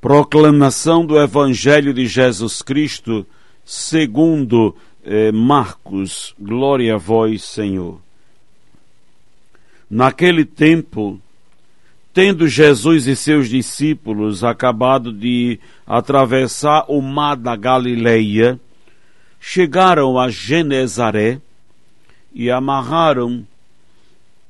[0.00, 3.26] Proclamação do Evangelho de Jesus Cristo,
[3.62, 6.34] segundo eh, Marcos.
[6.38, 8.00] Glória a vós, Senhor.
[9.90, 11.20] Naquele tempo,
[12.14, 18.58] tendo Jesus e seus discípulos acabado de atravessar o mar da Galileia,
[19.38, 21.42] chegaram a Genezaré
[22.32, 23.46] e amarraram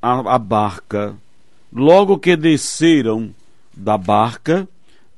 [0.01, 1.13] a, a barca.
[1.73, 3.35] Logo que desceram
[3.75, 4.65] da barca,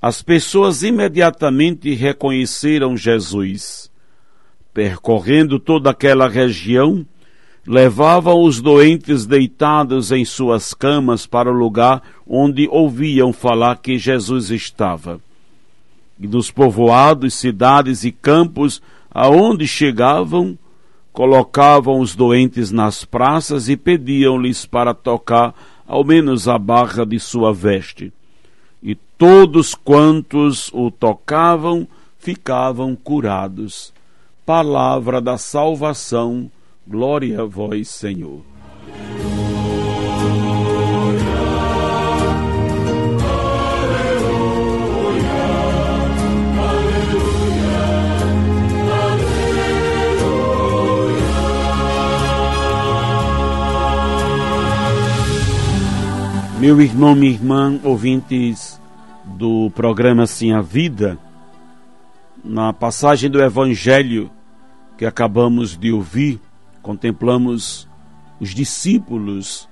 [0.04, 3.90] as pessoas imediatamente reconheceram Jesus.
[4.74, 7.06] Percorrendo toda aquela região,
[7.66, 14.52] levavam os doentes deitados em suas camas para o lugar onde ouviam falar que Jesus
[14.52, 15.22] estava.
[16.20, 20.60] E nos povoados, cidades e campos aonde chegavam,
[21.14, 25.56] colocavam os doentes nas praças e pediam-lhes para tocar
[25.88, 28.12] ao menos a barra de sua veste.
[28.84, 31.88] E todos quantos o tocavam
[32.20, 33.94] ficavam curados.
[34.45, 36.52] Palavra da salvação,
[36.86, 38.53] glória a vós, Senhor.
[56.64, 58.80] Meu irmão, minha irmã, ouvintes
[59.25, 61.20] do programa Sim a Vida,
[62.42, 64.31] na passagem do Evangelho
[64.97, 66.39] que acabamos de ouvir,
[66.81, 67.86] contemplamos
[68.39, 69.67] os discípulos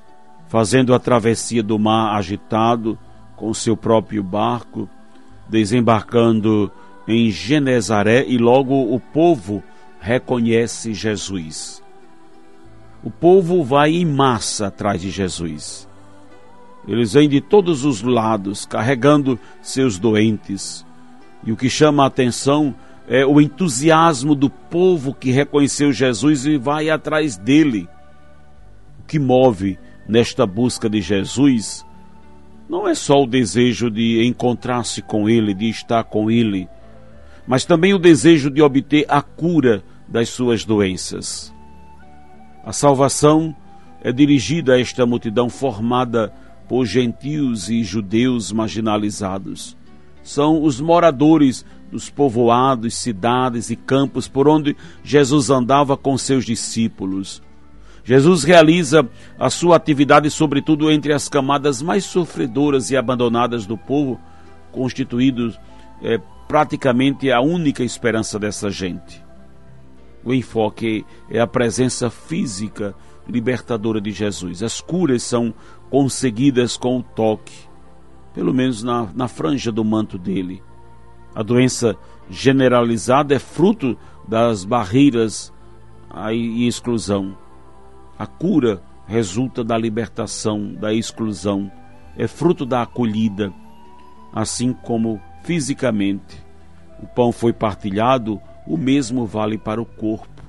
[0.49, 2.99] fazendo a travessia do mar agitado
[3.37, 4.89] com seu próprio barco,
[5.47, 6.69] desembarcando
[7.07, 9.63] em Genezaré e logo o povo
[10.01, 11.81] reconhece Jesus.
[13.01, 15.89] O povo vai em massa atrás de Jesus.
[16.87, 20.85] Eles vêm de todos os lados, carregando seus doentes.
[21.43, 22.75] E o que chama a atenção
[23.07, 27.87] é o entusiasmo do povo que reconheceu Jesus e vai atrás dele.
[28.99, 29.77] O que move
[30.07, 31.85] nesta busca de Jesus
[32.69, 36.69] não é só o desejo de encontrar-se com ele, de estar com ele,
[37.45, 41.53] mas também o desejo de obter a cura das suas doenças.
[42.63, 43.53] A salvação
[44.01, 46.31] é dirigida a esta multidão formada
[46.71, 49.75] por gentios e judeus marginalizados.
[50.23, 57.43] São os moradores dos povoados, cidades e campos por onde Jesus andava com seus discípulos.
[58.05, 59.05] Jesus realiza
[59.37, 64.17] a sua atividade, sobretudo entre as camadas mais sofredoras e abandonadas do povo,
[64.71, 65.59] constituídos
[66.01, 69.21] é, praticamente a única esperança dessa gente.
[70.23, 72.95] O enfoque é a presença física
[73.27, 74.63] libertadora de Jesus.
[74.63, 75.53] As curas são
[75.91, 77.53] conseguidas com o toque,
[78.33, 80.63] pelo menos na, na franja do manto dele.
[81.35, 81.97] A doença
[82.29, 85.53] generalizada é fruto das barreiras
[86.33, 87.37] e exclusão.
[88.17, 91.69] A cura resulta da libertação, da exclusão,
[92.17, 93.53] é fruto da acolhida,
[94.33, 96.41] assim como fisicamente.
[97.03, 100.41] O pão foi partilhado, o mesmo vale para o corpo.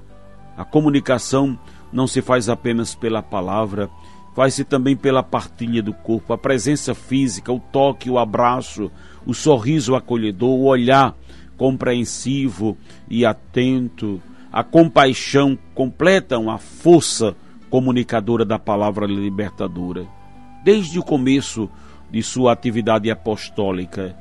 [0.57, 1.59] A comunicação
[1.93, 3.91] não se faz apenas pela palavra,
[4.35, 8.91] faz-se também pela partilha do corpo, a presença física, o toque, o abraço,
[9.27, 11.15] o sorriso acolhedor, o olhar
[11.57, 12.77] compreensivo
[13.09, 14.21] e atento,
[14.53, 17.37] a compaixão completam a força
[17.71, 20.07] comunicadora da palavra libertadora.
[20.65, 21.71] Desde o começo
[22.11, 24.17] de sua atividade apostólica,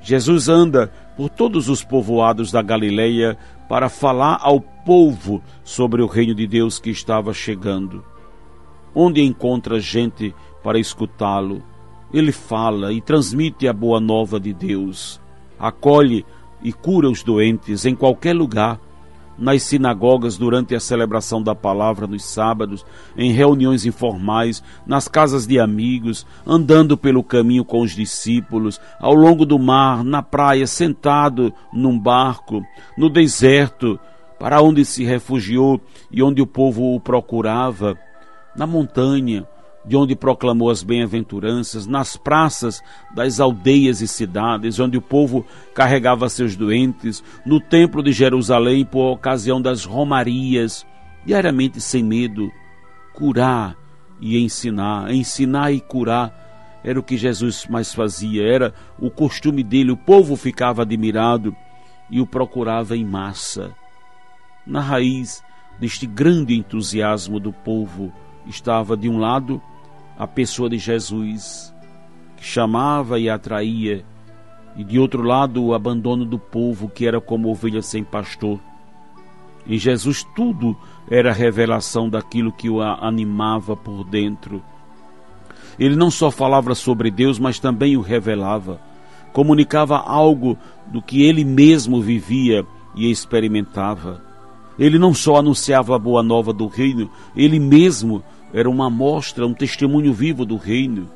[0.00, 3.36] Jesus anda por todos os povoados da Galileia
[3.68, 8.04] para falar ao povo sobre o reino de Deus que estava chegando.
[9.00, 11.62] Onde encontra gente para escutá-lo,
[12.12, 15.20] ele fala e transmite a boa nova de Deus,
[15.56, 16.26] acolhe
[16.60, 18.80] e cura os doentes em qualquer lugar
[19.38, 22.84] nas sinagogas durante a celebração da palavra nos sábados,
[23.16, 29.46] em reuniões informais, nas casas de amigos, andando pelo caminho com os discípulos, ao longo
[29.46, 32.64] do mar, na praia, sentado num barco,
[32.96, 33.96] no deserto,
[34.40, 35.80] para onde se refugiou
[36.10, 37.96] e onde o povo o procurava,
[38.58, 39.46] na montanha,
[39.84, 42.82] de onde proclamou as bem-aventuranças, nas praças
[43.14, 49.12] das aldeias e cidades, onde o povo carregava seus doentes, no templo de Jerusalém por
[49.12, 50.84] ocasião das romarias,
[51.24, 52.50] diariamente sem medo,
[53.14, 53.76] curar
[54.20, 56.80] e ensinar, ensinar e curar.
[56.82, 59.92] Era o que Jesus mais fazia, era o costume dele.
[59.92, 61.54] O povo ficava admirado
[62.10, 63.72] e o procurava em massa.
[64.66, 65.42] Na raiz
[65.78, 68.12] deste grande entusiasmo do povo
[68.48, 69.60] estava, de um lado,
[70.18, 71.74] a pessoa de Jesus,
[72.36, 74.04] que chamava e atraía,
[74.76, 78.60] e de outro lado, o abandono do povo, que era como ovelha sem pastor.
[79.66, 80.76] Em Jesus, tudo
[81.10, 84.62] era revelação daquilo que o animava por dentro.
[85.78, 88.80] Ele não só falava sobre Deus, mas também o revelava.
[89.32, 92.64] Comunicava algo do que ele mesmo vivia
[92.94, 94.22] e experimentava.
[94.78, 98.22] Ele não só anunciava a boa nova do reino, ele mesmo
[98.52, 101.10] era uma amostra, um testemunho vivo do reino.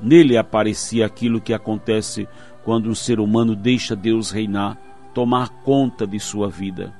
[0.00, 2.28] Nele aparecia aquilo que acontece
[2.64, 4.76] quando um ser humano deixa Deus reinar,
[5.14, 6.94] tomar conta de sua vida.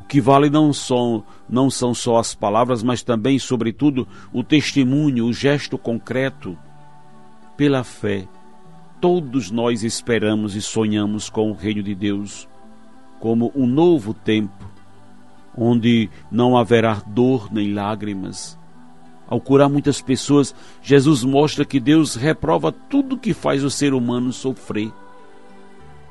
[0.00, 5.26] O que vale não são, não são só as palavras, mas também, sobretudo, o testemunho,
[5.26, 6.56] o gesto concreto.
[7.56, 8.28] Pela fé,
[9.00, 12.48] todos nós esperamos e sonhamos com o reino de Deus
[13.18, 14.70] como um novo tempo,
[15.56, 18.58] onde não haverá dor nem lágrimas.
[19.28, 24.32] Ao curar muitas pessoas, Jesus mostra que Deus reprova tudo que faz o ser humano
[24.32, 24.92] sofrer.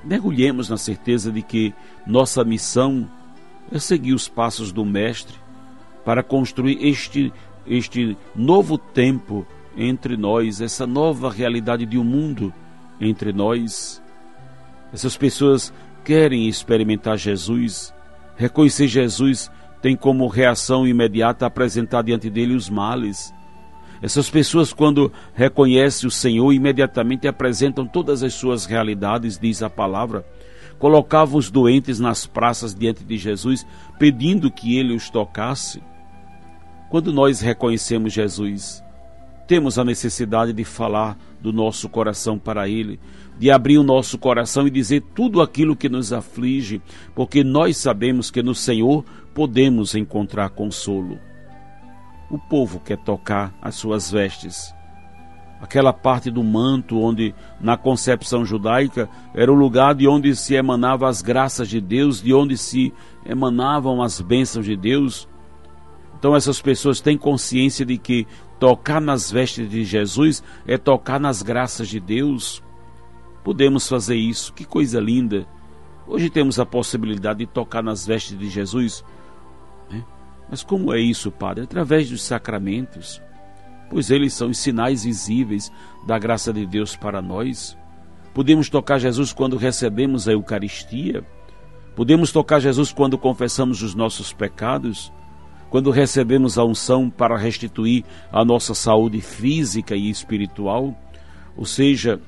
[0.04, 1.74] Mergulhemos na certeza de que
[2.06, 3.10] nossa missão
[3.72, 5.36] é seguir os passos do Mestre
[6.04, 7.34] para construir este,
[7.66, 9.48] este novo tempo
[9.78, 12.54] entre nós, essa nova realidade de um mundo
[13.00, 14.02] entre nós.
[14.94, 17.94] Essas pessoas querem experimentar Jesus,
[18.36, 19.52] reconhecer Jesus
[19.82, 23.34] tem como reação imediata apresentar diante dele os males.
[24.02, 30.26] Essas pessoas, quando reconhecem o Senhor, imediatamente apresentam todas as suas realidades, diz a palavra.
[30.78, 33.66] Colocavam os doentes nas praças diante de Jesus,
[33.98, 35.82] pedindo que ele os tocasse.
[36.90, 38.84] Quando nós reconhecemos Jesus,
[39.48, 43.00] temos a necessidade de falar do nosso coração para Ele,
[43.38, 46.82] de abrir o nosso coração e dizer tudo aquilo que nos aflige,
[47.14, 51.20] porque nós sabemos que no Senhor podemos encontrar consolo.
[52.32, 54.74] O povo quer tocar as suas vestes.
[55.62, 61.08] Aquela parte do manto onde, na concepção judaica, era o lugar de onde se emanavam
[61.08, 62.92] as graças de Deus, de onde se
[63.24, 65.28] emanavam as bênçãos de Deus.
[66.18, 68.26] Então essas pessoas têm consciência de que
[68.60, 72.64] Tocar nas vestes de Jesus é tocar nas graças de Deus.
[73.44, 75.46] Podemos fazer isso, que coisa linda.
[76.08, 79.04] Hoje temos a possibilidade de tocar nas vestes de Jesus.
[79.90, 80.04] Né?
[80.50, 81.66] Mas como é isso, Padre?
[81.66, 83.22] Através dos sacramentos,
[83.90, 85.72] pois eles são os sinais visíveis
[86.08, 87.78] da graça de Deus para nós.
[88.34, 91.26] Podemos tocar Jesus quando recebemos a Eucaristia.
[91.96, 95.12] Podemos tocar Jesus quando confessamos os nossos pecados
[95.70, 100.96] quando recebemos a unção para restituir a nossa saúde física e espiritual,
[101.58, 102.20] ou seja,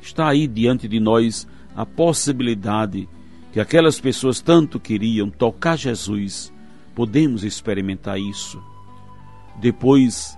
[0.00, 3.08] está aí diante de nós a possibilidade
[3.52, 6.52] que aquelas pessoas tanto queriam tocar Jesus,
[6.94, 8.62] podemos experimentar isso.
[9.58, 10.36] Depois,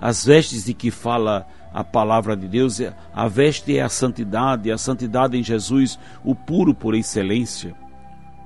[0.00, 2.80] as vestes de que fala a palavra de Deus,
[3.12, 7.74] a veste é a santidade, a santidade em Jesus, o puro por excelência.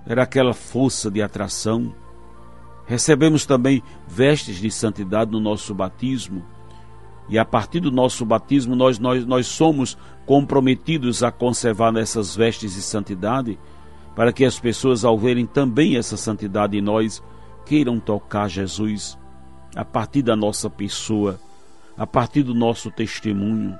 [0.07, 1.95] Era aquela força de atração
[2.89, 6.43] Recebemos também vestes de santidade no nosso batismo.
[7.29, 12.75] E a partir do nosso batismo, nós, nós, nós somos comprometidos a conservar essas vestes
[12.75, 13.59] de santidade,
[14.17, 17.23] para que as pessoas, ao verem também essa santidade em nós,
[17.67, 19.19] queiram tocar Jesus
[19.77, 21.39] a partir da nossa pessoa,
[21.95, 23.79] a partir do nosso testemunho.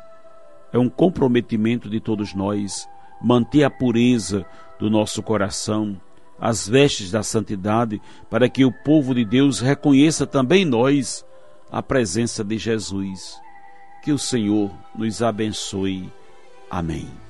[0.71, 2.87] É um comprometimento de todos nós
[3.23, 4.45] manter a pureza
[4.79, 5.99] do nosso coração,
[6.41, 11.25] as vestes da santidade, para que o povo de Deus reconheça também nós
[11.71, 13.39] a presença de Jesus.
[14.03, 16.11] Que o Senhor nos abençoe.
[16.71, 17.28] Amém.